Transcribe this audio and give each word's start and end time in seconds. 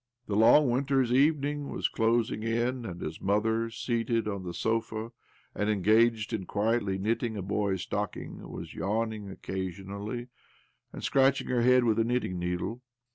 The 0.25 0.35
long 0.35 0.67
winter's 0.71 1.13
evening 1.13 1.69
was 1.69 1.87
closing 1.87 2.41
in, 2.41 2.49
OBLOMOV 2.85 2.89
131 2.89 2.91
and 2.91 3.01
his 3.03 3.21
mother, 3.21 3.69
seated 3.69 4.25
qn 4.25 4.43
the 4.43 4.53
sofa 4.55 5.11
and 5.53 5.69
engaged 5.69 6.33
in 6.33 6.47
quietly 6.47 6.97
knitting 6.97 7.37
a 7.37 7.43
boy's 7.43 7.83
stocking, 7.83 8.49
was 8.49 8.73
yawning 8.73 9.29
occasionally, 9.29 10.29
and 10.91 11.03
scratching 11.03 11.49
her 11.49 11.61
head 11.61 11.83
with 11.83 11.99
a 11.99 12.03
knitting 12.03 12.39
needle. 12.39 12.81